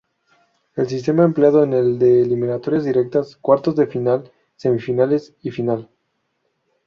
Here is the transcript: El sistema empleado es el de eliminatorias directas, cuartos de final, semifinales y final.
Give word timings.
El 0.75 0.89
sistema 0.89 1.23
empleado 1.23 1.63
es 1.63 1.71
el 1.71 1.99
de 1.99 2.23
eliminatorias 2.23 2.83
directas, 2.83 3.35
cuartos 3.35 3.75
de 3.75 3.85
final, 3.85 4.31
semifinales 4.55 5.35
y 5.43 5.51
final. 5.51 5.89